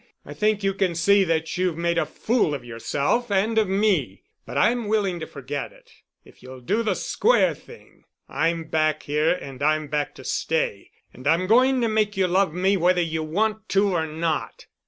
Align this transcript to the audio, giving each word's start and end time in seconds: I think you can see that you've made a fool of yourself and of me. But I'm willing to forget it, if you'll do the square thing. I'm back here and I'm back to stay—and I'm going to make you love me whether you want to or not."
I 0.25 0.33
think 0.33 0.63
you 0.63 0.73
can 0.73 0.95
see 0.95 1.23
that 1.25 1.59
you've 1.59 1.77
made 1.77 1.99
a 1.99 2.07
fool 2.07 2.55
of 2.55 2.65
yourself 2.65 3.29
and 3.29 3.55
of 3.59 3.69
me. 3.69 4.23
But 4.47 4.57
I'm 4.57 4.87
willing 4.87 5.19
to 5.19 5.27
forget 5.27 5.71
it, 5.71 5.91
if 6.25 6.41
you'll 6.41 6.61
do 6.61 6.81
the 6.81 6.95
square 6.95 7.53
thing. 7.53 8.05
I'm 8.27 8.63
back 8.63 9.03
here 9.03 9.31
and 9.31 9.61
I'm 9.61 9.89
back 9.89 10.15
to 10.15 10.23
stay—and 10.23 11.27
I'm 11.27 11.45
going 11.45 11.81
to 11.81 11.87
make 11.87 12.17
you 12.17 12.27
love 12.27 12.51
me 12.51 12.77
whether 12.77 12.99
you 12.99 13.21
want 13.21 13.69
to 13.77 13.93
or 13.93 14.07
not." 14.07 14.65